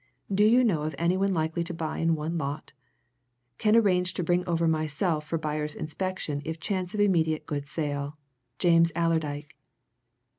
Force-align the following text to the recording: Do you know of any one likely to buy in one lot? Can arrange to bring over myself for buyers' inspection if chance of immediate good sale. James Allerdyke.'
Do 0.33 0.43
you 0.43 0.63
know 0.63 0.81
of 0.81 0.95
any 0.97 1.15
one 1.15 1.31
likely 1.31 1.63
to 1.63 1.75
buy 1.75 1.99
in 1.99 2.15
one 2.15 2.35
lot? 2.35 2.73
Can 3.59 3.75
arrange 3.75 4.15
to 4.15 4.23
bring 4.23 4.43
over 4.47 4.67
myself 4.67 5.27
for 5.27 5.37
buyers' 5.37 5.75
inspection 5.75 6.41
if 6.43 6.59
chance 6.59 6.95
of 6.95 6.99
immediate 6.99 7.45
good 7.45 7.67
sale. 7.67 8.17
James 8.57 8.91
Allerdyke.' 8.95 9.55